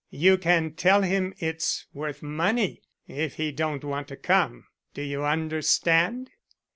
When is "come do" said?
4.15-5.03